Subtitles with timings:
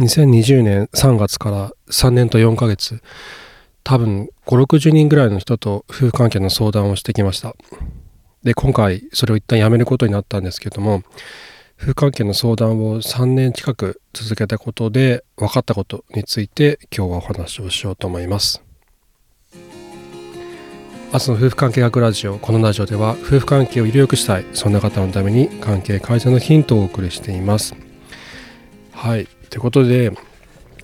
[0.00, 3.02] 2020年3月から3年と4ヶ月
[3.84, 7.54] 多分560人ぐらいの人と夫婦関係の相談をしてきました。
[8.42, 11.02] で今回それを一旦やめることになったんですけども
[11.78, 18.62] 夫婦関係の相談を3年近く続けたことで分かったことについて今日はお話をしようと思います。
[21.12, 27.74] 明日の夫婦関係学ラジオこのラジオでは夫婦関係をより良くしたいそんな方のために関係改善のヒントをお送りしています。
[28.92, 29.28] はい。
[29.50, 30.12] ということで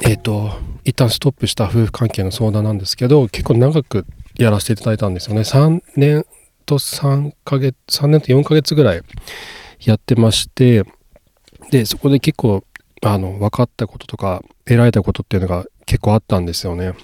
[0.02, 0.52] えっ、ー、と
[0.84, 4.05] 一旦ストップした夫婦関係の相談なんですけど結構長く
[4.37, 6.27] やらせていただいたんですよね3年
[6.66, 9.02] と3ヶ月3年と4ヶ月ぐらい
[9.80, 10.84] やってまして
[11.70, 12.65] でそこで結構
[13.02, 16.95] あの分かったこととか得られたことっていうのが結構あったんですよね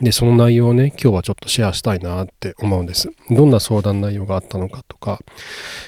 [0.00, 3.10] で、その内容をね、今日はちょっとシェアしたいなって思うんです。
[3.30, 5.20] どんな相談内容があったのかとか、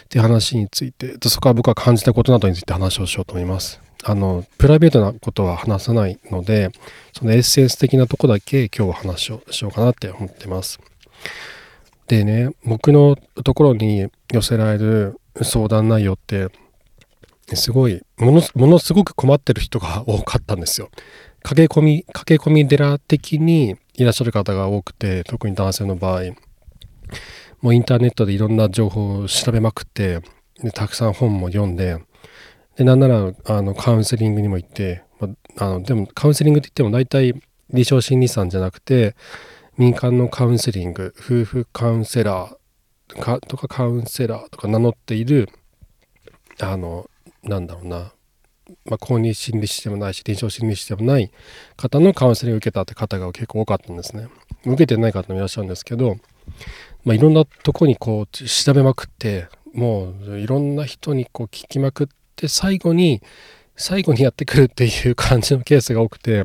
[0.05, 3.81] って話について、そこは僕は感じたことなどについて話をしようと思います。
[4.09, 6.71] あの、プライベートなことは話さないので、
[7.13, 10.79] そのエッセンス的なとこだけ今日は話をしようかなって思ってます。
[12.07, 16.49] でね、僕のところに寄せられる相談内容って、
[17.55, 20.89] すごいもの、ものすごく困ってる人が多かったんですよ。
[21.43, 26.23] 駆け込み、駆け込み寺的にいらっしゃる方が多くて特に男性の場合
[27.63, 30.21] もうインターネットでいろんな情報を調べまくって
[30.63, 31.99] でたくさん本も読んで
[32.77, 37.35] でなんならあのカウンセリングにも行って、まあのでもカウンセリングって言っても大体
[37.71, 39.17] 理想心理師さんじゃなくて
[39.77, 45.49] 民間のカウンセリング夫婦カウンセラーかとかカウンセラーとか名乗っている
[46.61, 47.09] あの
[47.43, 48.13] なんだろうな
[48.85, 51.31] まあ、公認心理師でもないし臨床心理師でもない
[51.77, 54.29] 方のカウンセリングを受けたって方が結構多かったんですね。
[54.65, 56.17] 受けてない方もいらっしゃるんですけど、
[57.05, 63.23] まあ、いろんなとこにこう調べまくってもういろんな人にこう聞きまくって最後に
[63.77, 66.45] 最後にやってくるっていう感じのケースが多くて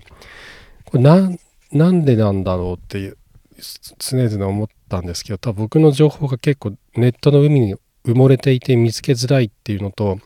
[0.85, 1.29] これな
[1.71, 3.17] なんでなんだろうっていう
[3.99, 10.19] 常々思ったんですけど多分僕の情報が結構ネットの海に埋もれていて見つけづらいっていうのと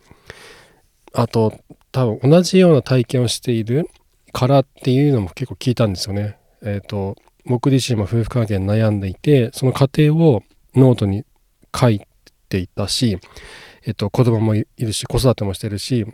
[1.13, 1.59] あと
[1.91, 3.89] 多分同じような体験をしている
[4.31, 6.37] からっていうのも結構聞いたんですよね。
[6.61, 10.43] えっ、ー、と僕自身も夫婦関係に悩んでいてその過程を
[10.75, 11.23] ノートに
[11.73, 12.01] 書い
[12.49, 13.17] ていたし、
[13.85, 16.05] えっ、と子供もいるし子育てもしてるし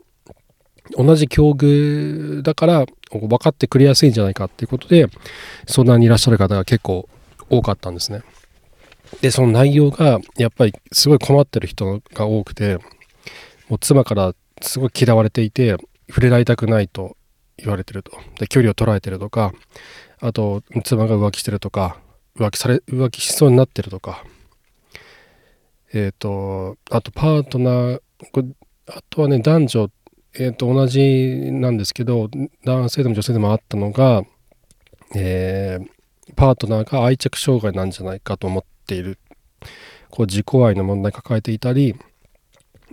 [0.98, 5.08] 同じ境遇だから分かってくれやすいんじゃないかっていうことで
[5.68, 7.08] 相談にいらっしゃる方が結構
[7.50, 8.24] 多かったんですね。
[9.22, 12.78] でその内容がやっぱりすごい困ってる人が多くて
[13.68, 15.76] もう妻からすごい嫌われていて
[16.08, 17.18] 触れられたくないと
[17.58, 19.54] 言われてるとで距離を捉えてるとか
[20.22, 21.98] あと妻が浮気してるとか
[22.38, 24.24] 浮気され浮気しそうになってるとか
[25.94, 28.48] えっ、ー、とあとパートナーこれ
[28.88, 29.90] あとはね男女
[30.34, 32.30] えー、と同じなんですけど
[32.64, 34.24] 男性でも女性でもあったのが、
[35.14, 39.18] えー、パートナーが愛着障害なんじゃないかと思っている。
[40.10, 41.96] こう自己愛の問題抱えていたり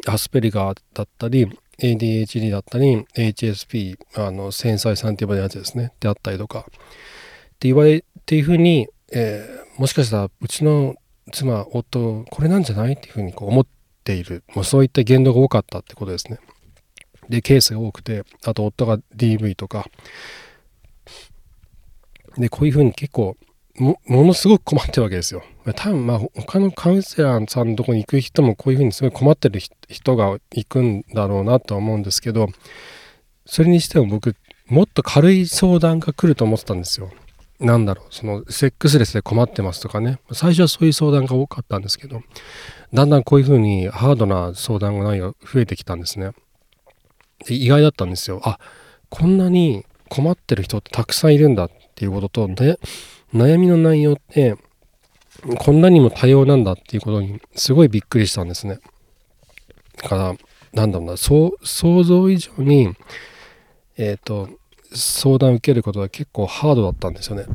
[0.06, 1.48] アスペリガーだったり
[1.80, 5.92] ADHD だったり HSP あの繊細さんって呼ばれるやつですね。
[6.00, 6.60] であったりとか。
[6.60, 6.64] っ
[7.60, 10.96] て言われていうふうに、えー、もしかしたらうちの
[11.32, 12.94] 妻夫これなんじゃない？
[12.94, 13.66] っていうふうにこう思っ
[14.04, 16.38] ているもうそういった言動が多かったってことですね
[17.28, 19.86] でケースが多くてあと夫が DV とか
[22.36, 23.36] でこういうふうに結構
[23.80, 25.42] ものすごく困ってるわけですよ。
[25.76, 32.48] 多分まあ他のカウンセラーさんのとこに行く人もこういうふうにすごい困ってる人が行くんだろうなとは思うんですけど
[33.46, 34.34] それにしても僕
[34.66, 37.10] もっと軽い相談が来ると思ってたんですよ。
[37.60, 42.22] なんだろうそのセックスレスで困ってますとかね最初はそういう相談が多かったんですけど
[42.94, 46.32] だんだんこういうふうにハードな相談が増えてきたんですね。
[47.46, 48.40] で意外だったんですよ。
[48.44, 48.58] あ
[49.10, 52.78] こんなに困ってる人ってたくさんいるんだっていうこととで
[53.34, 54.56] 悩みの内容って
[55.58, 58.78] こんなにも多様なんだっていうことにすごいびっくりしたんですね。
[60.02, 60.34] だから
[60.72, 61.52] なんだろうな想
[62.04, 62.94] 像以上に
[63.96, 64.48] えっ、ー、と
[64.92, 67.46] 相談を受けることが結構ハードだったんですよね。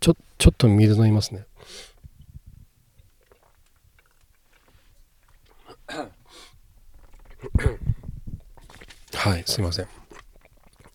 [0.00, 1.46] ちょちょっと水飲みますね。
[9.14, 9.88] はいすいません。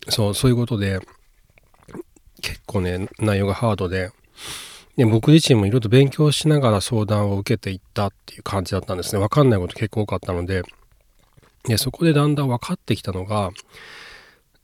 [0.09, 0.99] そうそういうことで
[2.41, 4.11] 結構ね内容がハードで
[4.97, 10.63] で僕自身もいろいろと勉強しながら相談を受けていったっていう感じだったんですね分かんないこと結構多かったので
[11.65, 13.51] でそこでだんだん分かってきたのが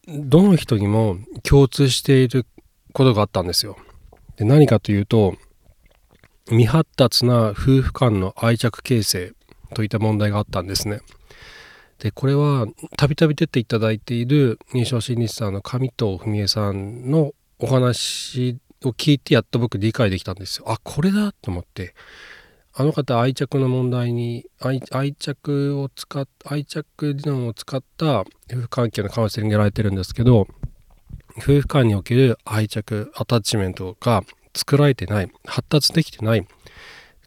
[0.07, 2.45] どの人にも共通している
[2.93, 3.77] ことがあったんですよ
[4.37, 5.35] で何かというと
[6.47, 9.33] 未発達な夫婦間の愛着形成
[9.73, 11.01] といった問題があったんですね
[11.99, 20.65] でこれはたびたび出ていただいている認証心理師さんの上藤文江さんのお話を聞いてやっと僕理解できたんですよ。
[20.71, 21.95] あこれだと思って
[22.79, 30.47] あの方愛着の問題に愛着を使っ愛着理論を使った夫婦関係のカウンセリングやられてるんですけど
[31.37, 34.21] 夫婦間における愛着アタッチメントが
[34.55, 36.47] 作られてない発達できてない。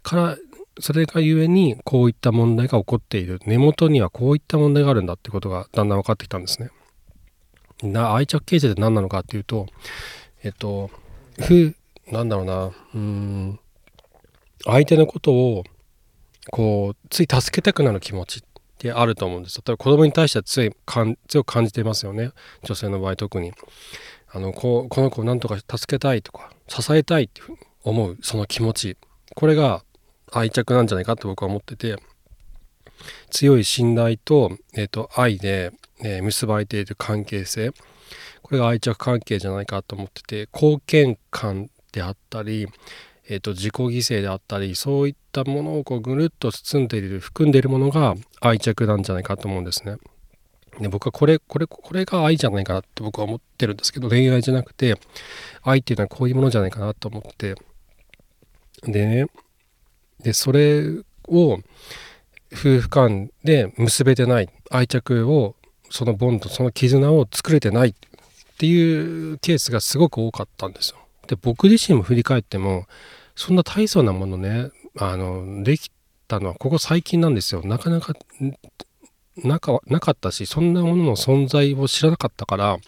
[0.03, 0.37] から
[0.81, 3.41] それがゆえにこういった問題が起こっている。
[3.45, 6.71] 根元にはこういった問題があるんだってことがだんだん分かってきたんですね。
[7.83, 9.67] な愛着形成って何なのかっていうと
[10.43, 10.91] えっと
[11.39, 11.75] 夫
[12.13, 13.61] なんだろうなうん。
[14.65, 15.65] 相手のことを
[16.51, 18.43] こうつい助けたくなる気持ちっ
[18.79, 20.73] てあると思うんです例えば子供に対しては強い
[21.29, 22.33] 強く感じていますよね。
[22.63, 23.53] 女性の場合特に。
[24.33, 27.43] あのここの子をなんとか助けたいとか支えたいって
[27.83, 28.97] 思うその気持ち
[29.35, 29.83] これが
[30.31, 31.97] 愛着なんじゃないかと僕は思ってて。
[33.31, 35.73] 強い信頼と,、えーと、愛で、
[36.05, 37.73] えー、結ばれている関係性。
[38.43, 42.67] これが愛着関係じゃないかと思ってて貢献感であったり
[43.33, 49.99] えーと、自己犠牲であったりそういったものをこうぐるっと包んでいる含んでいるものが愛着なんじゃないかと思うんですね。
[50.81, 54.97] で僕はこれこれこれが愛じゃないかなって僕は思ってるんですけど恋愛じゃなくて
[55.63, 57.55] 愛っていうのはこういうものじゃないかなと思って
[58.83, 59.27] でね
[60.21, 60.89] でそれ
[61.29, 61.61] を
[62.53, 65.55] 夫婦間で結べてない愛着を
[65.89, 67.95] そのボンドその絆を作れてないっ
[68.59, 70.97] ていうケースがすごく多かったんですよ。
[71.29, 72.87] で僕自身も振り返っても
[73.41, 75.91] そんな大層なものねあのでき
[76.29, 77.63] たのはここ最近なんですよ。
[77.65, 78.13] なかなか
[79.43, 82.79] なかなかったしそんなものの存在を知らなかったから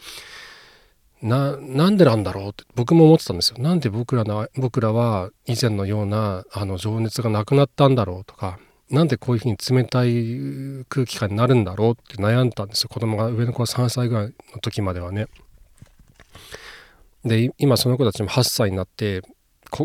[1.23, 3.59] ななんでなんだろうって僕も思ってたんですよ。
[3.61, 8.59] なんで僕らの僕らは以前のようなあの情熱がなくなったんだろうとか
[8.91, 12.91] なんでこういうふうに冷たい空気感になるんだろうって悩んだんですよ。
[12.93, 15.29] 子供が上の子が3歳ぐらいの時まではね。
[17.25, 19.23] で今その子たちも8歳になって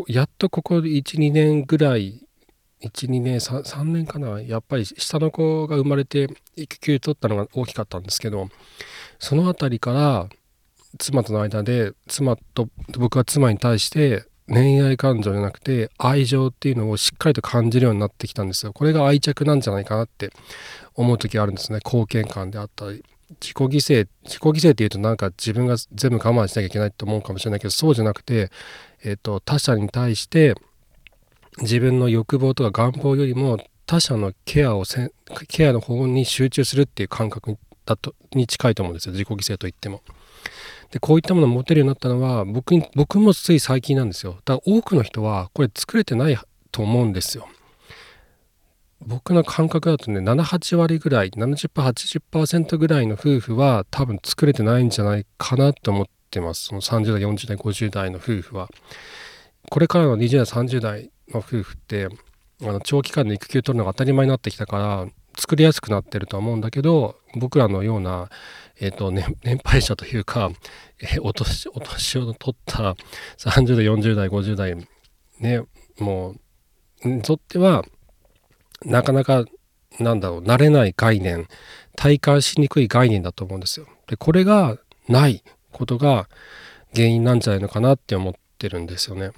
[0.06, 2.26] やっとここ12年ぐらい
[2.82, 8.48] 12年 3, 3年かなやっぱり下の子が生まれて育休取ったのが大きかったんですけど
[9.18, 10.28] その辺りから
[10.98, 18.72] 妻との間で妻と僕は妻に対して恋愛感情じゃなくて愛情っていうのをしっかりと感じるようになってきたんですよ。
[18.72, 20.30] これが愛着なんじゃないかなって
[20.94, 21.80] 思う時あるんですね。
[21.84, 23.04] 貢献感であったり
[23.40, 28.50] 自己犠牲自己犠牲っていうとなんか自分が全部我慢しなきゃいけないと思うかもしれないけどそうじゃなくて、
[29.04, 30.54] えーと、他者に対して
[31.60, 35.12] 自分の欲望とか願望よりも他者のケアをせ
[35.48, 40.02] ケアの方に集中するっていう感覚だとに近いと思うんですよ自己犠牲といっても。
[40.90, 44.38] でこういったものを持てるようになったのは僕に僕もつい最近なんですよ。
[44.44, 46.38] だから多くの人はこれ作れてない
[46.72, 47.48] と思うんですよ。
[49.00, 56.64] 僕の感覚だとね78割ぐらい 70%80% ぐらいの夫婦は多分作れてないんじゃないかなと思ってます。
[56.64, 58.68] その30代40代50代の夫婦は。
[59.70, 62.08] これからの20代30代の夫婦って
[62.62, 65.06] あの長期間の育休取るのが当たり前になってきたから
[65.38, 68.28] 作りやすくなってるとは思うんだけど僕らのような、
[68.80, 70.50] えーとね、年配者というか、
[71.00, 72.96] えー、お年お年を取った
[73.36, 74.74] 30代40代50代
[75.38, 75.62] ね
[76.00, 76.34] も
[77.04, 77.84] うにとっては
[78.84, 79.44] なかなか
[79.98, 81.48] なんだろう慣れない概念
[81.96, 83.86] 体感しにくい概念だと思うんですよ。
[84.06, 84.78] でこれが
[85.08, 85.42] ない
[85.72, 86.28] ことが
[86.94, 89.32] 原因なんじゃないのかなって思ってるんですよね。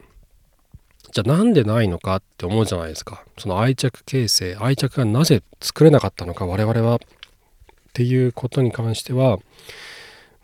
[1.12, 3.24] じゃあなんでないのかって思うじゃないですか。
[3.38, 6.98] その愛着形成愛着がなぜ作れなかったのか我々はっ
[7.92, 9.38] ていうことに関しては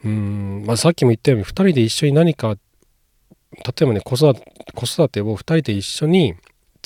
[0.05, 6.35] うん、まあ、さっきも言ったように2人で一緒に何か例えばね子育てを2人で一緒に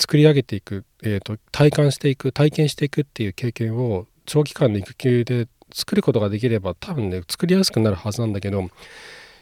[0.01, 8.67] 作り上げていく、えーと、体感していく体験していくっていう経験を長期間の育休で作ることができれば多分ね作りやすくなるはずなんだけど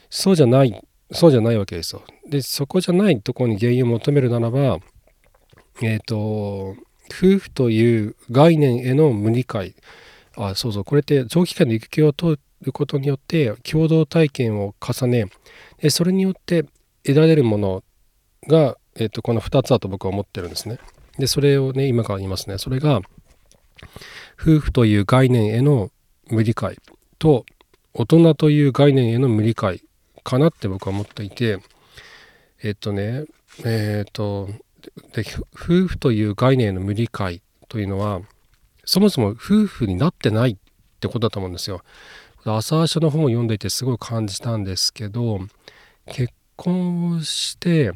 [0.09, 2.03] そうじゃないそうじゃないわけですよ。
[2.27, 4.79] でそこじゃないところに原因を求めるならば
[5.81, 6.75] えっ、ー、と
[7.11, 9.75] 夫婦という概念への無理解
[10.35, 15.25] あそうそうこれって長期間の育休を取ることによって共同体験を重ね
[15.81, 16.65] でそれによって
[17.03, 17.83] 得られるもの
[18.47, 20.79] がえー、とこの2つだと僕は思ってるんですね。
[21.17, 22.57] でそれをね今から言いますね。
[22.57, 23.01] それが
[24.41, 25.91] 夫婦という概念への
[26.29, 26.77] 無理解
[27.17, 27.45] と
[27.93, 29.81] 大人という概念への無理解
[30.23, 31.59] かなって僕は思っていて
[32.61, 33.25] えっ、とね
[33.65, 34.49] えっ、と
[35.13, 38.21] で夫婦という概念への無理解というのは
[38.85, 40.57] そもそも夫婦になってないっ
[40.99, 41.81] てことだと思うんですよ。
[42.45, 45.39] 朝朝の本を読んでいてすごい感じたんですけど
[46.05, 47.91] 結婚をして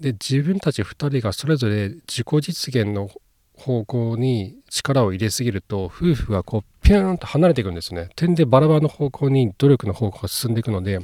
[0.00, 3.10] で自分たち2人がそれぞれ自己実現の
[3.54, 8.08] 方向に力を入れすぎると夫婦がこうピューンと離れていくんですね。
[8.14, 11.00] 点でバラバラの方向に努力の方向が進んでいくので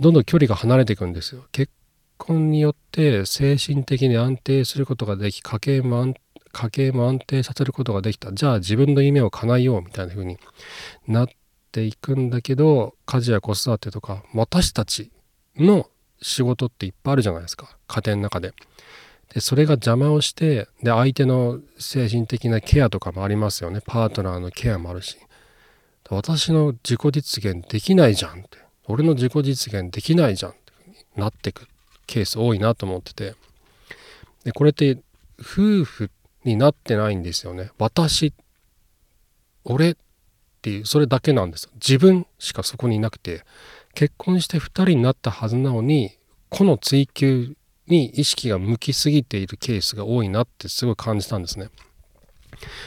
[0.00, 1.44] どんどん距離が離れていくんですよ。
[1.52, 1.70] 結
[2.16, 6.14] 婚によって精神的に安定することができ家計も安
[6.52, 8.32] 家計も安定させることができた。
[8.32, 10.38] じゃあ自分の夢を叶えようみたいな風に
[11.06, 11.28] なっ
[11.70, 15.12] ていくんだけど家事や子育てとか私たち
[15.56, 15.88] の
[16.20, 17.76] 仕事っていっぱいあるじゃないですか。
[17.86, 18.52] 家庭の中で。
[19.34, 23.80] でそれが邪魔をしてで相手の精神的なケアとかもありますよね。
[23.84, 25.16] パートナーのケアもあるし。
[26.10, 28.58] 私の自己実現できないじゃんって。
[28.86, 30.72] 俺の自己実現できないじゃんって
[31.16, 31.68] なってく
[32.06, 33.34] ケース多いなと思ってて。
[34.44, 34.98] でこれって
[35.40, 36.10] 夫婦
[36.44, 37.70] になってないんですよね。
[37.78, 38.32] 私
[39.64, 39.96] 俺っ
[40.62, 43.44] ていうそれだけなんです自分しかそこにいなくて。
[43.94, 46.12] 結婚して2人になったはずなのに
[46.48, 47.54] 個の追求
[47.86, 51.70] に意識が向きすぎているケースが多いなってすごい感じたんですね。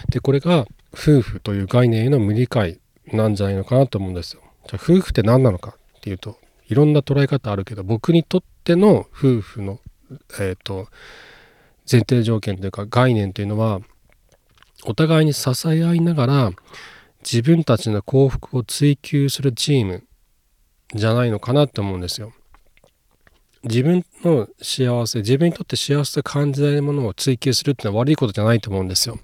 [0.09, 4.41] でこれが夫婦という概念への無理解なんじゃないのかなと思うんですよ。
[4.67, 9.79] じゃあ夫婦って何なのかっていうといろんな捉え方あるけど僕にとっての夫婦の、
[10.39, 10.87] えーと、
[11.91, 13.81] 前提条件というか概念というのは
[14.85, 16.51] お互いに支え合いながら
[17.23, 20.03] 自分たちの幸福を追求するチーム
[20.93, 22.33] じゃないのかなって思うんですよ。
[23.63, 29.19] 自分の幸せ自分にとって幸せと感じられるものを追求するってのは悪いことじゃないと思うんですよ。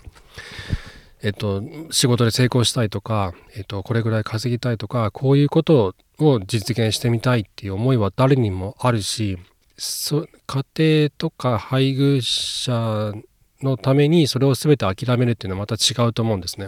[1.23, 9.39] えっと、仕事で成功したいとか、えっと、これぐらい稼ぎたいとかこういうことを実現してみたいっていう思いは誰にもあるし
[9.77, 13.13] そ家庭とか配偶者
[13.61, 16.67] のためにそれを全て諦めるっていうのはまた違うと思うんですね。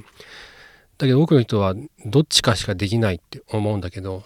[0.97, 1.75] だけど多くの人は
[2.05, 4.23] どっちかしかできないって思うんだけど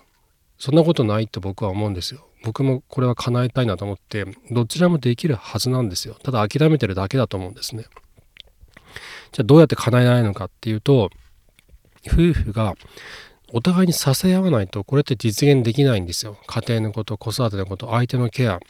[0.63, 2.25] そんなことないと僕は思うんですよ。
[2.45, 6.15] 僕もこれは叶えたいなと思ってどちらもできるはずなんですよ。
[6.23, 7.83] ただ諦めてるだけだと思うんですね。
[9.33, 11.09] じゃあどうやって叶えられるのかっていうと
[12.07, 12.75] 夫婦が
[13.51, 16.37] お互いに支え合わないとこれって実現できないんですよ。
[16.47, 18.61] 家庭のこと子育てのこと相手のケア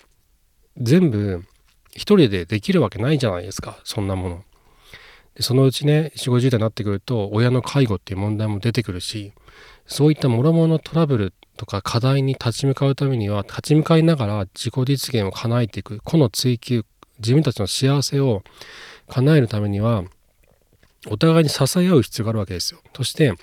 [0.77, 1.43] 全部
[1.91, 4.43] 一人でできるわけないじゃないですかそんなもの。
[5.35, 9.31] でそのうちね4 5 0代になってくると親の介護っていう問題も出てくるし
[9.85, 16.85] そういったもろもろのトラブルとか課題に立ち向かうためには立ち向かいながら自己実現を叶えていく個の追求
[17.19, 18.43] 自分たちの幸せを
[19.07, 20.03] 叶えるためには
[21.09, 22.79] お互いに支え合う必要があるわけですよ。
[22.95, 23.33] そして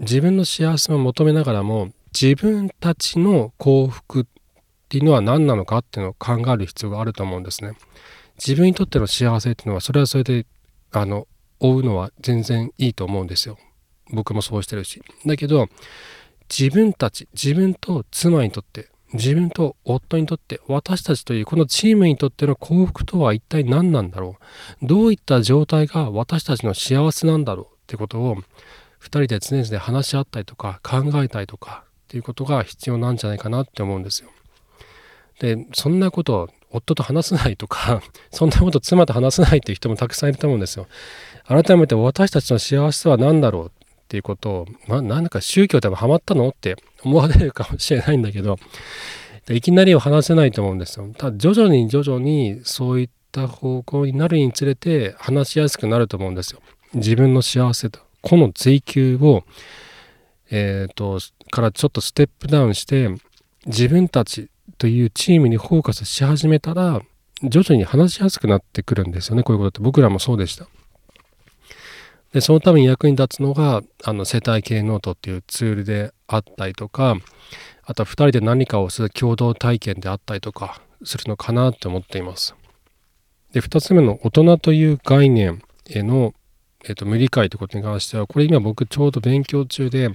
[0.00, 4.26] 自分の幸せを求めながらも自分たちの幸福っ
[4.88, 7.72] ていうのは何なのかっていうのを考える必要があると思うんですね。
[8.36, 10.46] 自分にとっての幸せっていうのはそれはそれで
[10.90, 11.28] あの
[11.60, 13.58] 追うのは全然いいと思うんですよ。
[14.10, 15.02] 僕もそうしてるし。
[15.26, 15.68] だけど
[16.48, 24.36] 自分たち自分と妻にとって自分と夫にとって私たちというこのチームにとっての幸福とは一体何なんだろ
[24.82, 28.42] うどういった状態が私たちの幸せなんだろうってことを2
[29.06, 34.30] 人で常々話し合ったりとか考えたりとかっていうことが必要なんじゃないかなって思うんですよ。
[35.40, 40.86] でそんなことを夫と話せないとか そんなこと妻と話せないっていう人もたくさんいると思うんですよ。
[41.46, 43.77] 改めて私たちの幸せは何だろう
[44.08, 48.58] っていうことを、まなんか宗教でもハマったのって思われるかもしれないんだけど、
[49.50, 51.06] いきなりは話せないと思うんですよ。
[51.18, 56.60] ただ徐々に徐々にそういった方向になるにつれて話しやすくなると思うんですよ。
[56.94, 59.44] 自分の幸せと、個の追求を、
[60.50, 61.18] えっ、ー、と、
[61.50, 63.10] からちょっとステップダウンして、
[63.66, 64.48] 自分たち
[64.78, 67.02] というチームにフォーカスし始めたら、
[67.42, 69.80] 徐々に話しやすくなってくるんですよね、こういうことって。
[69.80, 70.66] 僕らもそうでした。
[72.32, 77.16] でそのために役に立つのがあの世帯経営ノートっていうツールであったりとか
[77.84, 82.54] あとは2人で何かをする共同体験であったりとかするのかなって思っています。
[83.52, 86.34] で2つ目の大人という概念への、
[86.84, 90.10] えーと、無理解ということに関してはこれ今僕ちょうど勉強中で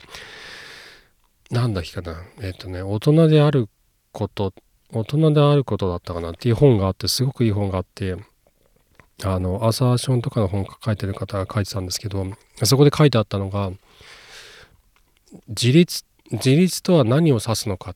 [1.49, 3.69] なんだっけかなえっ、ー、とね大人である
[4.11, 4.53] こと
[4.91, 8.15] 大人であることだったかなっていう本があってすごくいい本があって
[9.21, 12.25] あのアーサーションとかの本書いてる方が書いてたんですけど
[12.63, 13.71] そこで書いてあったのが
[15.47, 17.95] 自立自立とは何を指すのかっ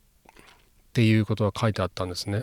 [0.92, 2.42] ていうことが書いてあったんですね。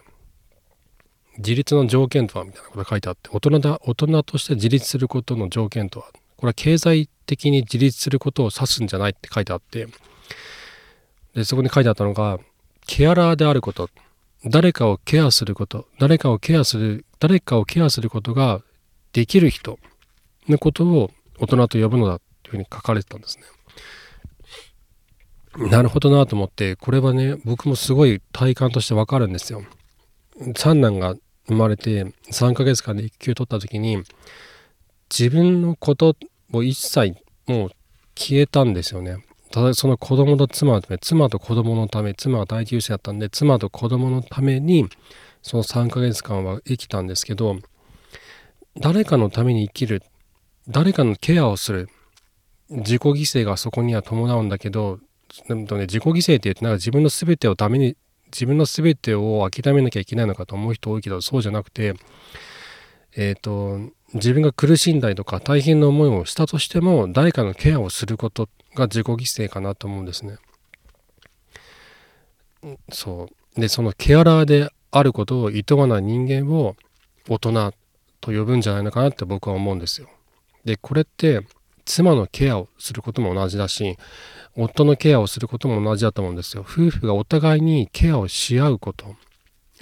[1.38, 9.88] 自立の条件とはみたいなことが書いてあって大人だ大人として自立することの条件とはこれは経済的に自立することを指すんじゃないって書いてあって
[11.34, 12.39] でそこに書いてあったのが
[12.88, 13.89] ケアラーであること
[14.46, 18.62] 誰かをケアすること誰かをケアする誰かをケアすることが
[19.15, 19.79] できる人
[20.50, 23.39] のことを大人と呼ぶのだというふうに書かれてたんです
[25.57, 25.69] ね。
[25.69, 29.63] なるほどなと思ってこれはね僕もすごい体感としてわかるんですよ。
[30.57, 31.15] 三男が
[31.48, 34.03] 生まれて3ヶ月間で育休取った時に
[35.10, 36.17] 自分のこと
[36.51, 37.15] を一切
[37.48, 37.69] もう
[38.15, 39.25] 消えたんですよね。
[39.50, 44.89] ただその子供と妻のため妻と子供のため妻は大休止だったんで妻と子供のために
[45.41, 47.60] その3ヶ月間は生きたんですけど
[48.77, 50.03] 誰かのために生きる
[50.67, 51.89] 誰かのケアをする
[52.70, 55.00] 自己犠牲がそこには伴うんだけど
[55.48, 57.96] でもね自己犠牲って言うとなんか自分の全てをために
[58.27, 61.94] 自分の全てを諦めなきゃいけないのかと思う人多いけどそうじゃなくて
[63.15, 63.79] えっ、ー、と
[64.13, 70.38] 自分が苦しんだりとか大変な思いをしたとしても誰かのケアをすることが自己犠牲かなと思うんですね。
[72.91, 76.75] そうでそのケアラーであることを厭わない人間を
[77.29, 77.74] 大人
[78.25, 80.10] と呼ぶんじゃないのかなって僕は思うんですよ。
[80.63, 81.41] でこれって
[81.86, 83.98] 妻のケアをすることも同じだし
[84.55, 86.65] 夫のケアをすることも同じだと思うんですよ。
[86.67, 89.15] 夫婦がお互いにケアをし合うこと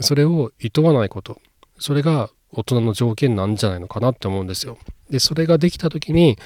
[0.02, 1.40] それを厭わないこと
[1.80, 4.78] それが大人の条件なんじゃないのかなって思うんですよ。
[5.10, 6.38] でそれができた時に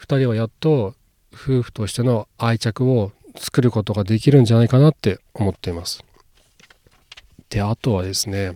[0.00, 0.96] 2人はやっと
[1.32, 6.02] 夫婦としての愛着を作ることができるんじゃないかなって思っています。
[7.50, 8.54] であとはですね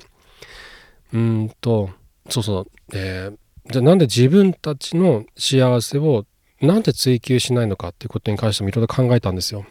[1.12, 1.90] うんと
[2.32, 6.24] そうそう、えー、じゃあなんで自分たちの幸せを
[6.62, 9.66] なんで追求しないのかっていうことに関してもいろいろ考えたんですよ。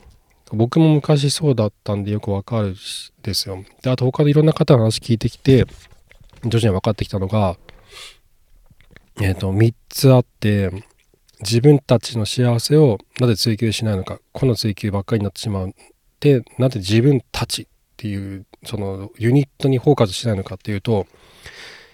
[0.52, 2.76] 僕も昔そうだったんでよくわかる
[3.24, 3.64] ですよ。
[3.82, 5.66] で、あと他でいろんな方の話聞いてきて、
[6.44, 7.58] 徐々に分かってきたのが、
[9.22, 10.72] えっ、ー、と、3つあって、
[11.40, 15.74] 自分たちの幸せをなぜ追求しないのか、この追求ばっかりになってしまう。
[16.20, 21.08] で、なぜ自分たちっていう、そのユニットにフォーカスしないのかっていうと、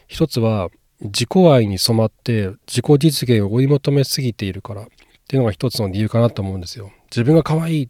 [0.08, 0.70] 一つは
[1.02, 4.88] 自己愛に染まって自己実現を追い求めすぎているから。
[5.28, 6.90] っていうのが一つの理由かなと思うんですよ。
[7.12, 7.90] 自分が可愛い。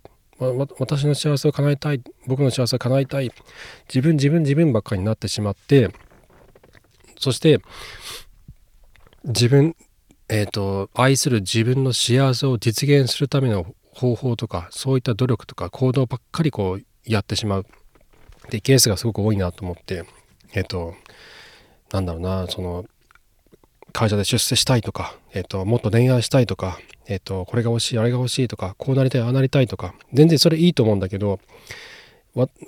[0.79, 2.01] 私の幸せを叶えたい。
[2.25, 3.31] 僕の幸せを叶えたい。
[3.87, 5.91] 自分自分自分ばっかりになってしまって
[7.19, 7.59] そして
[9.23, 9.75] 自分
[10.29, 17.65] えっ、ー、と愛する自分の幸せを実現するための方法とかそういった努力とか行動ばっかりこうやってしまう。
[18.47, 20.05] ってケースがすごく多いなと思って
[20.53, 20.95] えっ、ー、と
[21.91, 22.85] なんだろうなその
[23.93, 31.39] 会社で出世したいとか、えっ、と、もっと恋愛したいとか、えっ、と、これが欲しい、あれが欲しいとか、こうなりたい、ああなりたいとか、全然それいいと思うんだけど、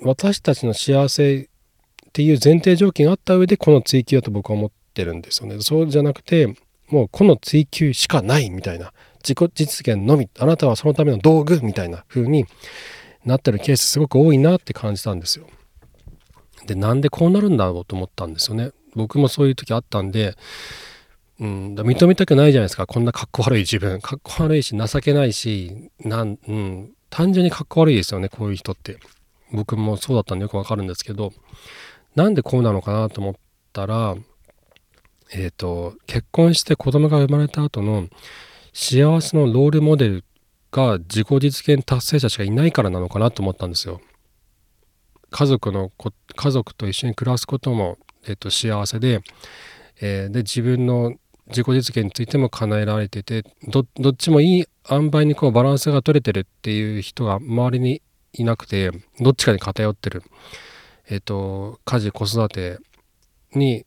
[0.02, 1.48] 私たちの幸せ
[2.08, 5.60] っていう前提条件があった上でこの追求だと僕は思ってるんですよね。
[5.60, 6.56] そうじゃなくて、
[6.88, 12.46] もうこの追求しかないみたいな、自己実現のみ、あなたはそのための道具みたいな風に
[13.24, 15.46] なってるケースすごく多いなって感じたんですよ。
[16.66, 18.72] で、なんでこうなるんだろうと思ったんですよね。
[18.94, 20.36] 僕もそういう時あったんで、
[21.38, 22.86] うん、だ認めたくないじゃないですか。
[22.86, 24.00] こんなかっこ悪い自分。
[24.00, 28.98] かっこ悪いし情けないしなん、うん、単純にかっこ悪いですよねこういう人って。
[29.52, 31.32] 僕もそうだったんでよくわかるんですけど。
[32.14, 33.34] なんでこうなのかなと思っ
[33.72, 34.16] たら
[35.32, 38.08] えっ、ー、と結婚して子供が生まれた後の
[38.72, 40.24] 幸せのロールモデル
[40.70, 44.00] が自己実現達成者しかいないからなのかなと思ったんですよ。
[45.30, 45.92] 家族の
[46.36, 49.20] 家族と一緒に暮らすことも、えっと、幸せで,、
[50.00, 51.14] えー、で自分の
[51.48, 58.02] 自己実現についても叶えられててどっちもいい塩梅にこうバランスが取れてるっていう人が周りに
[58.32, 60.22] いなくてどっちかに偏ってる、
[61.08, 62.78] えっ、と家事子育て
[63.52, 63.84] に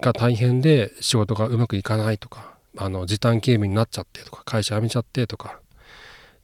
[0.00, 5.60] が大変で仕事がうまくいかないとかあの時短勤務になっちゃってとか会社辞めちゃってとか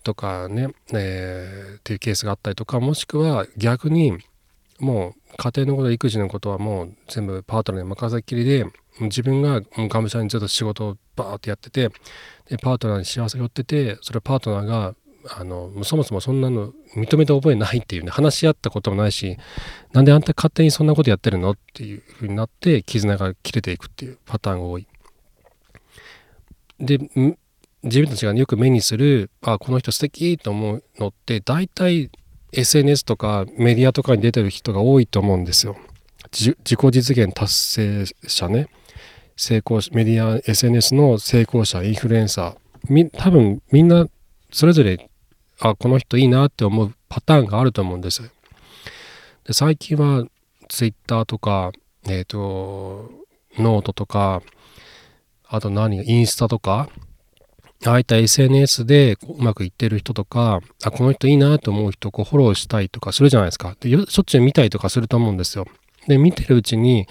[0.05, 4.17] とかね、えー、っていうケースがあったりとかもしくは逆に
[4.81, 8.67] もう家庭のこと育児のことはもう全部パートナーに任せっきりで
[9.01, 11.91] 自分ががむしゃらにずっと仕事をバーってやってて
[12.49, 14.95] でパートナーに幸せが寄っててそれパートナーが
[15.29, 19.37] あのそもそもそんなの認めた覚えないっていうね話し合ったこともないし
[19.93, 24.87] なんであんた勝手にそんなことやってるのっていうふうになって絆が切れていくっていうパターンが多い。
[26.79, 26.99] で
[27.83, 32.11] 自分たちがよく目にするあこの人素敵と思うのって大体
[32.53, 35.77] SNS とかメディアとかに出てる人が多いと思うんですよ。
[36.33, 38.69] 自己実現達成者ね。
[39.41, 44.07] 成功メディア SNS の成功者インフルエンサー多分みんな
[44.53, 45.09] それぞれ
[45.61, 48.23] あこの人いいなって思うパターンがあると思うんです
[49.45, 50.27] で最近は
[50.69, 51.73] Twitter とか
[52.07, 53.11] えっ、ー、と
[53.57, 54.43] ノートとか
[55.49, 56.91] あと何インスタとか
[57.87, 63.77] ああいった SNS でうまくいってる人とか、あ、この人いいなと思う人をフォローしたいとかするじゃないですか。
[63.81, 65.67] でしょっちゅう見たりとかすると思うんですよ。
[66.07, 67.07] で、見てるうちに、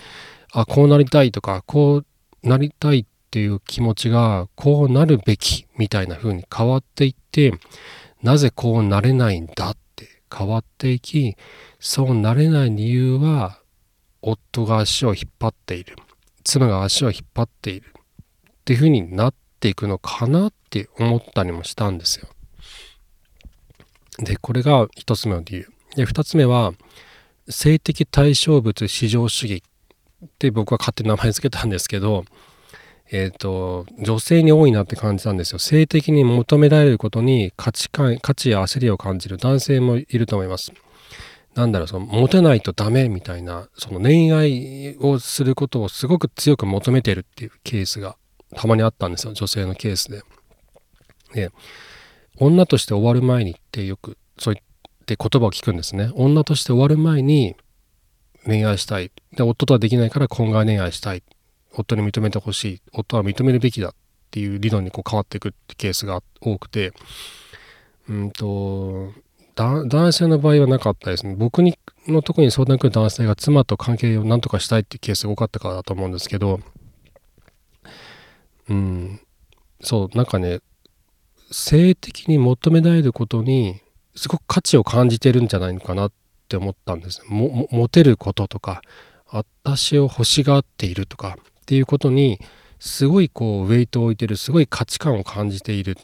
[0.51, 2.03] あ、こうなりたいとか、こ
[2.43, 7.53] うなりたいっていう気持ちがこうなるべきみたいな風に変わっていって
[8.23, 11.35] なぜこうなれないんだって変わっていき
[11.79, 13.59] そうなれない理由は
[14.23, 15.95] 夫が足を引っ張っている
[16.43, 18.03] 妻が足を引っ張っているっ
[18.65, 22.27] ていう風になってていくのかなって思ったりもしたんですよ。
[24.19, 25.67] でこれが1つ目の理由。
[25.95, 26.73] で2つ目は
[27.49, 29.63] 性的対象物至上主義
[30.25, 32.25] って僕は勝手に名前付けたんですけど
[33.11, 40.71] えっ、ー、と女性に多いなって感じたんですよ性的に求められることに価値観価値や焦りを感じる男性もいると思います
[41.55, 48.15] なんだろうそのモテないとダメみたいなその恋愛をすることをすごく強く求めてるっていうケースが
[48.55, 50.21] たまにあったんですよ女性のケースで。
[51.33, 51.51] で
[52.37, 56.11] 女として終わる前にってよくそう言って言葉を聞くんですね。
[56.15, 57.55] 女として終わる前に
[58.45, 59.11] 恋愛したい。
[59.35, 61.23] で夫とはできないから婚外恋愛したい。
[61.73, 62.81] 夫に認めてほしい。
[62.93, 63.91] 夫は認めるべきだっ
[64.31, 66.93] ていう理論にこう変わっていくってケースが多くて
[68.07, 69.11] うんと
[69.55, 71.35] 男性の場合はなかったですね。
[71.35, 76.61] 僕にのとこに相談来る男性が妻と関係を何とかしたいっていうケースが多かったからだと思うんですけど、
[78.69, 79.21] うん、
[79.81, 80.61] そう、なんかね、
[81.51, 83.81] 性的に求められることに
[84.15, 86.11] すごく価値を感じてるんじゃないのかなっ
[86.47, 87.21] て思ったんです。
[87.27, 88.81] もモテることとか、
[89.31, 92.39] 私を欲しがっているとかっていうことに
[92.79, 95.97] すごいこうウェイトを置いてるすごい価値観を感じている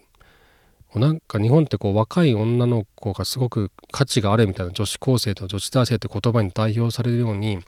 [0.93, 7.59] なんか日本ってこう若い女の子がすごく価値があるみたいな女子高生と女子大生って言葉に代表されるように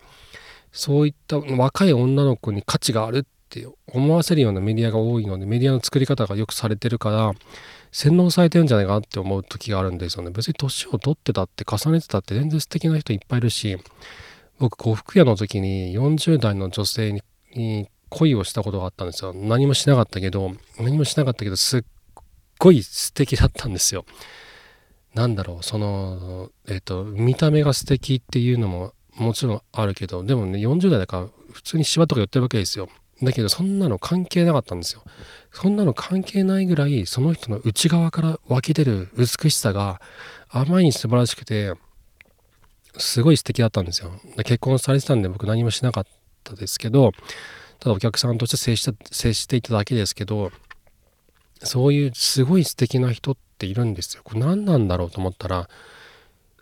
[0.72, 7.32] そういった若い女の子に価値があるっって思わせるようなメディアが多いのでメディアの作り方がよくされてるから
[7.92, 13.78] 洗脳されてるんじゃないかなって思う時があるんですよね別に年を取ってたって重ねてたって全然素敵な人いっぱいいるし
[14.60, 17.22] 僕呉服屋の時に40代の女性
[17.54, 21.84] に恋をしたことがあったんですよ何もしなかったけど何もしなかったけどすっ
[22.60, 24.06] ごい素敵だったんですよ。
[25.14, 32.88] なんだろうそのえっ、ー、と見た目が素敵っていうのももちろんあるけどでもね40代だから普通にシワとか寄ってるわけですよ。
[33.24, 35.04] だけどそんなの関係なかったんですよ。
[35.52, 40.00] そんなの関係ないぐらいその人の内側から湧き出る美しさが
[40.50, 41.74] あまりに素晴らしくて
[42.98, 44.12] すごい素敵だったんですよ。
[44.38, 46.06] 結婚されてたんで僕何もしなかっ
[46.44, 47.12] たですけど
[47.80, 50.52] ただお客さんとして接した接していただけですけど
[51.64, 54.22] そういうすごい素敵な人っているんですよ。
[54.24, 55.70] これ何なんだろうと思ったら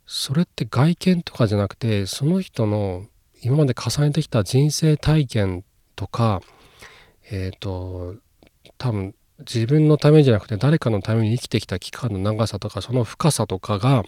[0.06, 3.08] それって外見とかじゃなくてその人の
[3.41, 6.41] 今まで重ねてきた人生体験とか
[7.29, 8.15] えっ、ー、と
[8.77, 14.03] 多分自分のためじゃなくて誰かのために生きてきた期間の長さとかその深さとかが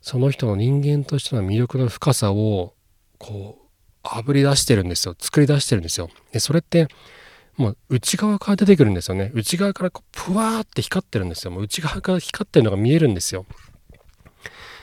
[0.00, 2.74] その人の人間としての魅力の深さを
[3.18, 3.64] こう
[4.02, 6.10] あぶり出してるんですよ作り出してるんですよ。
[6.32, 6.88] でそれって
[7.56, 9.30] もう内側から出てくるんですよね。
[9.34, 11.50] 内側からこうプワーって光ってるんですよ。
[11.50, 13.46] もう内側から光ってるのが見えるんですよ。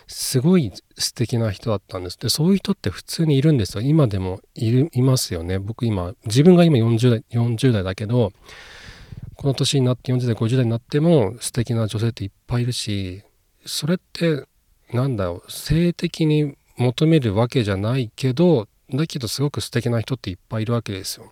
[0.08, 2.18] すごい素敵な人だったんです。
[2.20, 3.84] で、そういう人って普通にいるんですよ。
[3.84, 5.60] 今でもいるいますよね。
[5.60, 8.32] 僕今、自分が今40代、40代だけど、
[9.36, 13.24] この年になって40代、50代になっても素敵な女性っていっぱいいるし、
[13.66, 14.46] それって
[14.94, 21.32] なんだろう、性的に求めるわけじゃないけど、だけどすごく素敵な人っていっぱいいるわけですよ。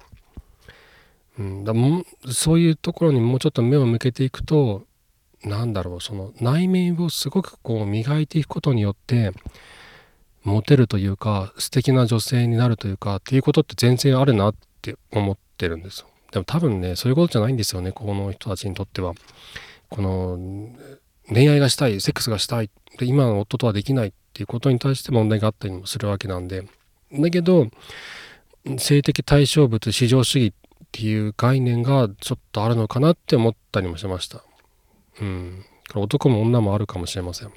[1.37, 4.85] うん、だもそういうところにもうちょっと目を向けていくと
[5.43, 9.31] なんだろうその内面をすごくこう磨いていくことによって
[10.43, 16.07] モテるというか素敵な女性になるというかっていうことって全然あるなって思ってるんですよ。
[16.31, 19.13] でも多分ねそういうことじゃないんですよねこの人たちにとっては。
[19.89, 20.37] この
[21.27, 26.67] 恋愛がしたいセックスがしたいで今の夫とはできないっていうことに対して問題があったりもするわけなんで
[27.11, 27.67] だけど
[28.77, 34.43] 性的対象物至上主義っていう概念がちょっとあるのかなって思ったりもしました。
[35.21, 35.65] うん。
[35.95, 37.51] 男も女もあるかもしれません。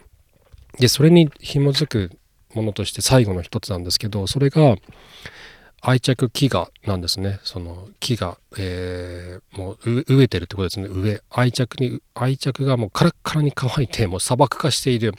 [0.78, 2.10] で、それに紐づく
[2.54, 4.76] ものとして最後の一つなんですけど、それが
[5.84, 7.40] 愛着飢餓なんですね。
[7.42, 10.88] その飢餓、えー、もう飢えてるってことですね。
[10.88, 11.20] 飢。
[11.28, 15.14] 愛着に、愛着がもうカラッカラに乾いて、もう砂漠化している。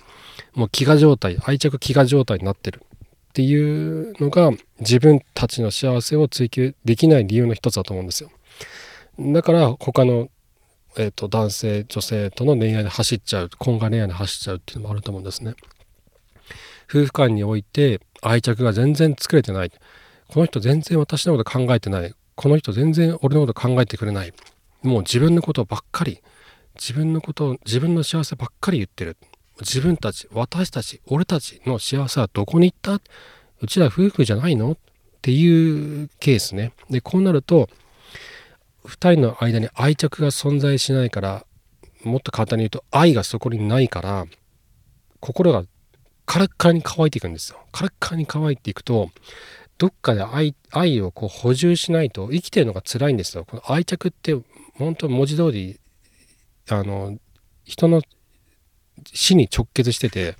[0.53, 2.81] もう飢餓状態、愛着飢餓状態になってる。
[2.85, 8.29] っていうのが自分たちの幸せを追求できない理由の一つだと思うんですよ。
[9.19, 10.29] だから他の、
[10.97, 15.55] えーと、男性女性との恋愛で走っちゃう婚外恋愛で走っちゃうっていうのもあると思うんですね。
[16.89, 19.71] 夫婦間において愛着が全然作れてない。
[20.27, 22.13] この人全然私のこと考えてない。
[22.35, 24.33] この人全然俺のこと考えてくれない。
[24.81, 26.21] もう自分のことばっかり。
[26.75, 29.17] 自分のこと自分の幸せばっかり言ってる。
[29.61, 32.99] 自分たち、私たち、俺たちの幸せはどこに行った？
[33.61, 34.71] うちら夫婦じゃないの？
[34.71, 34.77] っ
[35.21, 36.73] ていうケースね。
[36.89, 37.69] で、こうなると、
[38.85, 41.45] 2人の間に愛着が存在しないから、
[42.03, 44.25] もっと簡単に言うと愛がそこにないから、
[45.19, 45.63] 心が
[46.25, 47.59] カラッカラに乾いていくんですよ。
[47.71, 49.09] カラッカラに乾いていくと、
[49.77, 53.45] どっかで愛愛をこう補充しないと生きてるのが辛いんですよ。
[53.45, 54.35] この愛着って
[54.77, 55.79] 本当文字通り
[56.69, 57.17] あの
[57.63, 58.01] 人の
[59.05, 60.35] 死に直結してて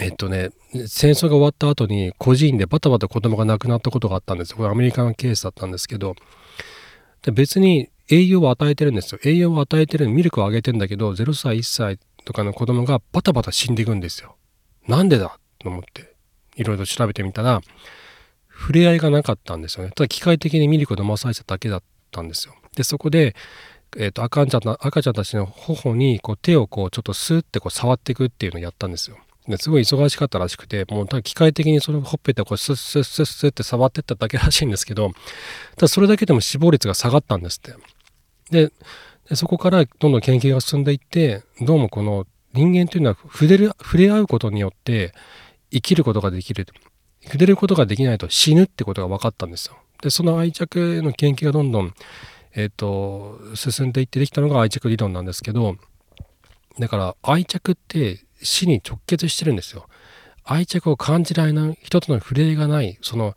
[0.00, 0.50] えっとね
[0.86, 4.58] 戦争が終わった後に孤児院でバタバタ子供が亡くなったことがあったんですよ。
[4.58, 6.14] これアメリカのケースだったんですけど
[7.28, 9.20] で別に栄養を与えてるんですよ。
[9.22, 14.36] 栄養を与えてるミルクをあげてんだけど0歳1歳とかの子供がバタバタ死んでいくんですよ。
[14.86, 16.14] なんでだと思って
[16.56, 17.60] いろいろ調べてみたら
[18.50, 19.90] 触れ合いがなかったんですよね。
[19.90, 22.54] ただ機械的にミルクを飲まされただけだったんですよ。
[22.74, 23.36] でそこで
[23.96, 29.18] えーと、赤ちゃん赤ちゃんたちの頬にこう手をこうちょっとスーってこう触っていくっていうのをやったんですよ。
[29.56, 35.10] すごい忙しかったらしくてもう機械的にそれをほっぺてこうスッスッスッスッって触ってっただけらしいんですけど
[35.76, 37.74] ただそれだけでも死亡率が下がったんですって。
[38.50, 38.72] で
[39.36, 45.12] そこからどんどん研究が進んでいってどうもこの人間というのは触れる触れ合うことによって
[45.70, 46.66] 生きることができる。
[47.24, 49.76] 触れることができないと死ぬってことが分かったんですよ。
[50.02, 51.94] でその愛着の研究がどんどん
[52.54, 55.76] えっ、ー、と進んでいってできたのが愛着理論なんですけど
[56.78, 59.86] だから愛着って死に直結してるんですよ。
[60.44, 63.34] 愛着を感じられない人との触れ合いがないその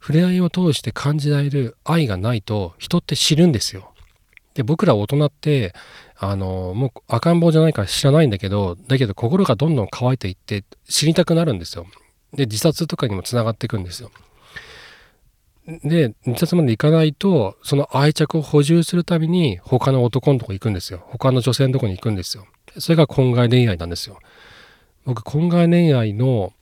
[0.00, 3.92] 触れ合いを通して感じられる愛がないと人って知るんですよ。
[4.54, 5.74] で僕ら大人って
[6.16, 11.86] あのもう赤ん坊じゃないから知らないんだけどだけど心がどんどん乾いていって知りたくなるんですよ。
[12.32, 14.10] で自殺とかにもつながっていくんですよ。
[15.84, 21.04] で自殺まで行かないとその愛着を補充するために他の男のとこ行くんですよ。
[21.06, 22.46] 他の女性のとこに行くんですよ。
[22.78, 24.18] それが婚外恋愛なんですよ。
[25.04, 26.52] 僕婚外恋愛の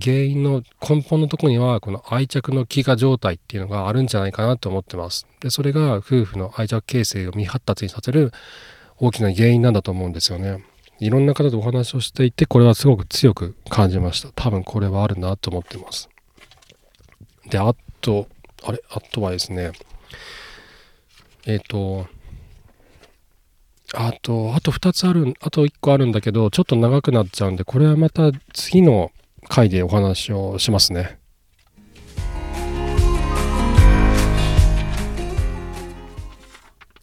[0.00, 5.26] 原因の根本のとこにはこの愛着の飢餓状態っていうのがあるんじゃないかなと思ってます。
[5.40, 8.32] でそれが夫婦の愛着形成を未発達にさせる
[8.98, 10.64] 大きな原因なんだと思うんですよね。
[11.00, 14.28] いろんな方とお話をしていてこれはすごく強く感じました。
[14.36, 16.08] 多分これはあるなと思ってます。
[17.50, 18.28] であと
[18.62, 18.80] あれ？
[18.90, 19.72] あとはですね
[21.44, 22.06] えっ、ー、と
[23.94, 29.12] あと、あと2つある、あと1個あるんだけど、ちょっと長くなっちゃうんで、これはまた次の
[29.48, 31.18] 回でお話をしますね。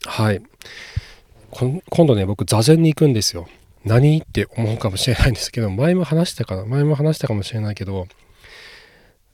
[0.06, 0.42] はい。
[1.52, 3.48] 今度ね、僕、座禅に行くんですよ。
[3.86, 8.08] 何って思うかもしれないんですけど、前も話したかな前も話したかもしれないけど、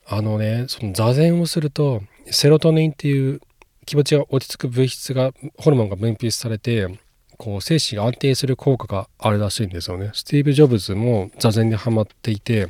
[0.06, 3.42] あのね、その座禅をすると、セロトニンっていう
[3.86, 6.88] 気持ちが落ち着く物質が、ホルモンが分泌されて、
[7.36, 10.12] こう精神が安定する効果があるらしいんですよね。
[10.14, 12.68] スティーブ・ジョブズも座禅にはまっていて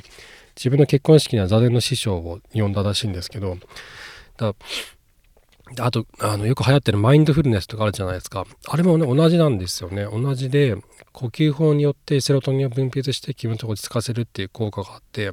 [0.56, 3.58] 自分の結婚式には座禅の師匠を呼んだらしいんですけど
[4.38, 4.54] だ
[5.80, 10.76] あとあのよく流行ってるマインドフルネスとかあるじゃないですかあれもね同じなんですよね同じで
[11.12, 15.32] 呼吸法によってセロトニンを分泌して気持ちを落ち着かせるっていう効果があって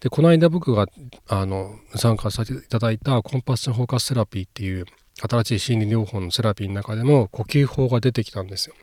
[0.00, 0.86] でこの間僕が
[1.28, 4.86] あの参加させていただいたコンパッションフォーカスセラピーっていう
[5.28, 8.74] 新しい心理療法のセラピーの中でも呼吸法が出てきたんですよ。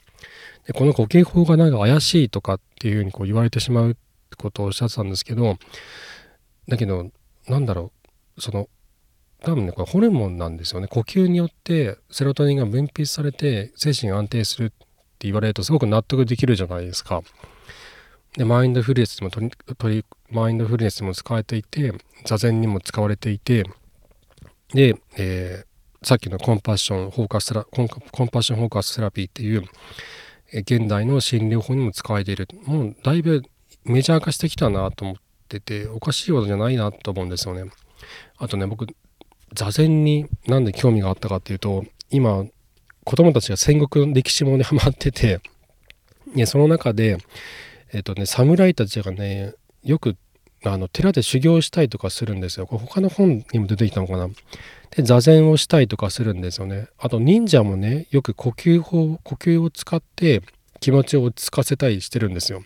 [0.66, 3.98] でこの呼吸法がなんか怪しいとかっていうふうにこう言われてしまう
[4.38, 5.58] ことをおっしゃってたんですけど
[6.68, 7.10] だけど
[7.48, 7.92] なんだろ
[8.38, 8.68] うその
[9.44, 14.76] 多分ねこれホルモンなんですよね呼吸によってセロトニンが分泌されて精神が安定するって
[15.22, 17.22] 言われるとすごく納得できるじゃないですか。
[18.38, 19.52] でマインドフルネスも取
[19.96, 21.94] りマインドフルネスも使われていて
[22.26, 23.66] 座禅にも使われていて
[24.74, 25.66] で、え
[26.04, 27.94] さっきのコンパッションフォーカスラコンパ
[28.40, 29.64] ッションフォーカスセラピーっていう
[30.52, 33.44] 現代の心理療法にも使われているもうだいぶ
[33.84, 37.70] メジャー化してきたなと思ってておかしいことじゃないなと思うんですよね
[38.40, 38.88] あとね僕
[39.54, 42.46] 座禅になんで興味があったかっていうと今
[43.04, 45.40] 子供たちが戦国の歴史もねハマってて
[46.34, 47.20] ねその中で
[47.94, 50.16] えっ、とね侍たちがねよく
[50.64, 52.68] あの寺で修行したいとかするんですよ。
[52.68, 54.30] 他の本にも出てきたのかな。
[54.96, 56.88] で座禅をしたいとかするんですよね。
[56.98, 60.42] あと忍者もねよく呼吸法呼吸を使って
[60.82, 62.64] 気持ちを落ち着かせたりしてるんですよ。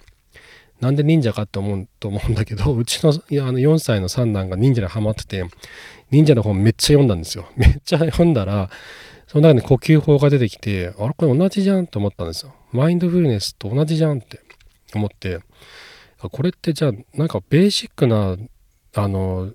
[0.81, 3.13] なんで忍者かって思うと思うんだけど うちのあ
[3.51, 5.45] の4歳の三男が忍者にハマってて
[6.11, 7.47] 忍者の本めっちゃ読んだんですよ。
[7.55, 8.69] めっちゃ読んだら
[9.27, 12.55] その中で呼吸法が出てきてあれこれ同じじゃんと思ったんですよ。
[12.71, 14.39] マインドフルネスと同じじゃんって
[14.93, 15.39] 思って
[16.19, 18.35] これってじゃあなんかベーシックな
[18.95, 19.51] あの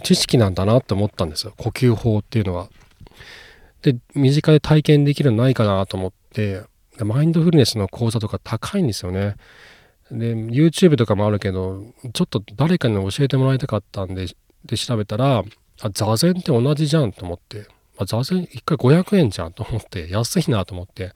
[0.00, 1.54] 知識なんだなって思ったんですよ。
[1.56, 2.68] 呼吸法っていうのは。
[3.82, 6.62] で身近で体験できるのないかなと思って。
[6.98, 9.36] でマインドフルネスの講座とか高いんですよね。
[10.10, 11.82] で YouTube とかもあるけど
[12.12, 14.26] ちょっと誰かに教えてもらいたかったんで
[14.64, 15.44] で調べたら
[15.82, 17.66] あ座禅って同じじゃんと思って。
[17.98, 21.12] あ座禅1回500円じゃんと思って安いなと思って。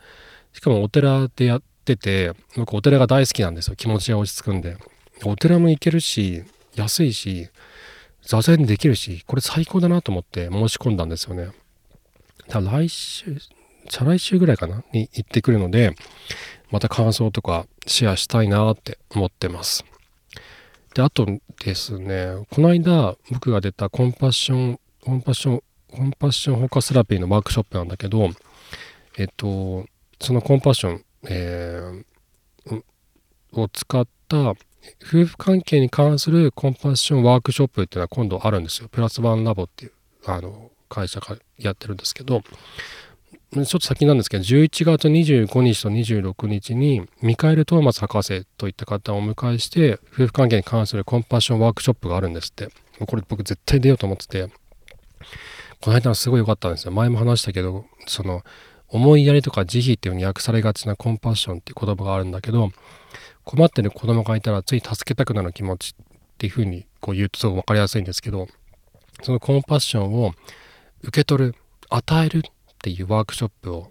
[0.52, 3.76] しかもお寺でやってて僕お寺が大好きなんですよ。
[3.76, 4.76] 気持ちが落ち着くんで。
[5.24, 6.44] お寺も行けるし
[6.74, 7.48] 安いし
[8.26, 11.48] 座禅できるし、これ最高だなと思って申し込んだんですよね。
[12.48, 13.36] 多分来週、
[13.90, 15.94] 再来週ぐらいかなに行ってくるので、
[16.70, 19.84] また感想とかシェアしたいなって思ってます。
[20.94, 21.26] で、あと
[21.64, 28.30] ですね、この間僕が出たコンパッション、コンパッション、コンパッションフォーカスラピーのワークショップなんだけど、
[29.18, 29.86] えっと、
[30.20, 32.82] そのコンパッション、えー、
[33.52, 34.54] を使った
[35.02, 38.88] 夫婦関係に関するコンパッションワークショップっていうのは今度あるんですよ。
[38.88, 39.92] プラスワンラボっていう
[40.26, 42.42] あの会社がやってるんですけど、
[43.54, 52.68] ちょっと先なんですけど、11月25日と26日に、ミカエル・トーマス博士といった方をお迎えして、夫婦関係に関するコンパッションワークショップがあるんですって。
[53.06, 54.48] これ僕絶対出ようと思ってて、
[55.80, 56.92] この間はすごい良かったんですよ。
[56.92, 58.42] 前も話したけど、その、
[58.88, 62.70] 思いやりとか慈悲っていうふうに訳されがちなコンパッションっていう言葉があるんだけど、
[63.44, 66.06] 困ってる子供がいたらつい助けたくなる気持ちっ
[66.38, 68.48] ていうふうにこう言うとすごく分かりやすいんですけど、
[69.22, 70.32] そのコンパッションを
[71.02, 71.54] 受け取る、
[71.90, 72.42] 与えるっ
[72.82, 73.90] ていうワークショップを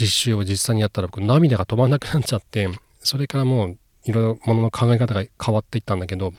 [0.00, 2.68] 実習を実際にやったら僕涙が止まんなくなっちゃって
[3.00, 6.32] それからもういろいろものの考え方が変わっていったんだけど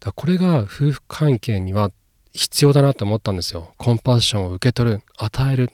[0.00, 1.90] だこれが夫婦関係には
[2.32, 3.74] 必要だなと思ったんですよ。
[3.76, 5.70] コンパッションを受け取る与える。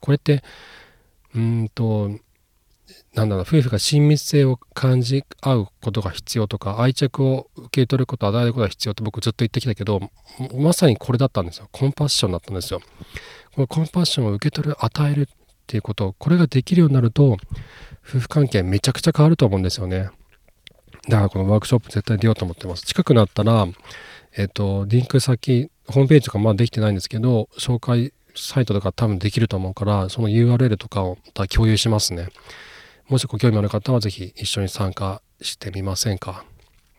[0.00, 0.42] これって
[1.34, 2.10] うんと
[3.14, 10.00] なんだろう夫婦が親密性を感じ合うことが必要とか愛着を受け取ること与えることが必要って僕ずっと言ってきたけど
[10.54, 11.68] まさにこれだったんですよ。
[11.72, 12.80] コンパッションだったんですよ。
[13.54, 15.26] このコンパッションを受け取る与えるっ
[15.66, 17.38] ていうことこれができるようになると
[18.06, 20.10] 夫婦関係めちゃくちゃ変わると思うんですよね。
[21.08, 22.84] だからこのワークショップ絶対出ようと思ってます。
[22.84, 23.66] 近くなったら
[24.36, 32.28] えっ、ー、とリンク先ホームページとかまだできてないんですけど紹介サイトとか多分できると思うからその URL とかをまた共有しますね。
[33.08, 36.44] もしご興味ある方は是非一緒に参加してみませんか？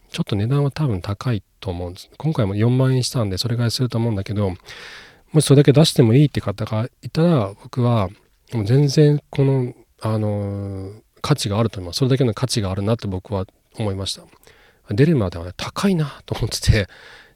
[0.09, 2.09] ちょっと値段は多分高いと思うんです。
[2.17, 4.49] 今回も4万円したんでそれぐらいすると思うんだけど
[5.31, 8.09] もしそれだけ出してもいいって方がいたら僕は
[8.51, 11.97] もう全然このあの価値があると思います。
[11.97, 13.45] それだけの価値があるなって僕は
[13.77, 14.23] 思いました。
[14.89, 16.87] 出るまではね高いなと思ってて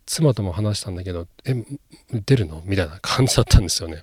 [0.08, 1.64] 妻とも話したんだけどえ
[2.12, 2.64] 出るの？
[2.66, 4.02] みたいな感じだったんですよね。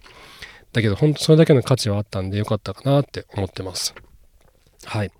[0.73, 3.97] だけど本当それだけの価値はあったんでよかったかなって思ってます。
[4.85, 5.13] はい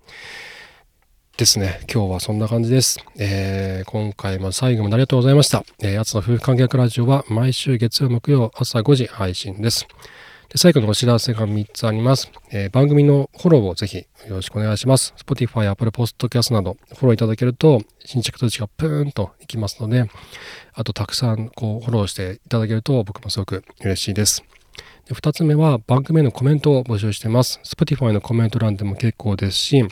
[1.37, 1.79] ですね。
[1.91, 2.99] 今日はそんな感じです。
[3.17, 5.63] えー、今回も最後までありがとうございました。
[5.79, 9.87] えー、やつの夫婦関係ラジオは毎週月曜木曜朝5時配信です。
[10.49, 15.13] で最後のお知らせが3つあります、えー、番組のフォローをぜひよろしくお願いします。
[15.17, 20.09] Spotify、Apple Podcast などフォローいただけると新着通知がプーンといきますので、
[20.73, 24.43] あとたくさんこうフォローしていただけると僕もすごく嬉しいです。
[25.07, 27.59] で2つ目は番組へのコメントを募集してます。
[27.63, 29.85] Spotify のコメント欄でも結構ですし、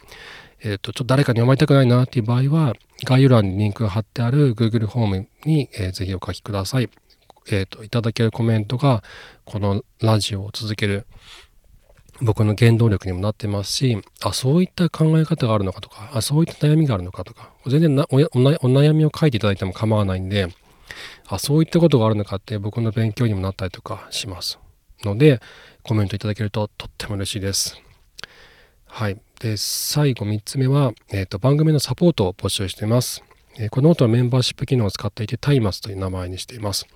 [0.61, 6.89] えっ、ー、と、ちょっと誰かに読まれたくないなっていう場合は、概要欄にリンクが貼ってある Google ホームに、えー、ぜひお書きください。
[7.49, 9.03] えっ、ー、と、いただけるコメントが、
[9.45, 11.07] このラジオを続ける
[12.21, 20.47] 僕の原動力にもなってますし、あ、そういった考え方があるのかとか、あ、そういった悩みがあるのかとか、全然お悩みを書いていただいても構わないんで、
[21.27, 24.59] あ、そういったことがあるのかって僕の勉強にもなったりとかします。
[25.03, 25.41] ので、
[25.83, 27.81] コメントいただけるととっても嬉しいです。
[28.85, 29.21] はい。
[29.39, 33.23] で、最後3つ目は、えーと、番組のサポートを募集しています。
[33.57, 36.87] えー、このノートはメンバーシップ機能を使っていて、タイマスという名前にしています。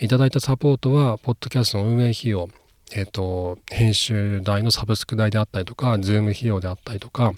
[0.00, 2.48] いただいたサポートは、ポッドキャストの運営費用、
[2.92, 7.32] えっ、ー、と、編集代のサブスク代であったりとか、 Zoom 費用であったりとか、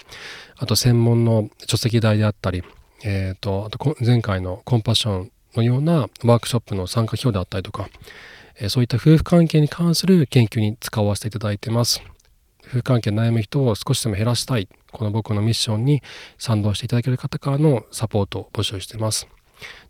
[0.56, 2.62] あと専門の書籍代であったり、
[3.04, 7.88] えっ、と、あと前回のコンパッションのようなワークショップの参加費用であったりとか、
[8.68, 12.02] そういった夫婦関係に関する研究に使わせていただいてます。
[12.64, 14.68] 夫婦関係悩む人を少しでも減らしたい。
[14.92, 16.02] この僕のミッションに
[16.38, 19.26] 賛同していただける方からのサポートを募集しています。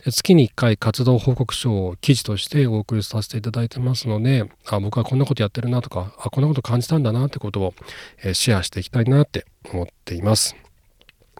[0.04, 7.74] で月に1回活動報告書を記事としてお送りさせていただいてますのであ僕はこんなことやってるなとかあこんなこと感じたんだなってことを、
[8.22, 10.56] え、シェアしていきたいなって思っています。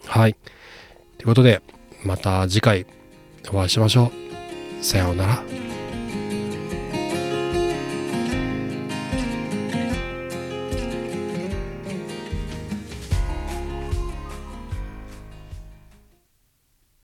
[0.04, 0.34] はい。
[1.18, 1.62] ということで
[2.04, 2.86] また次回
[3.50, 4.10] お会いしましょ
[4.80, 4.84] う。
[4.84, 5.71] さようなら。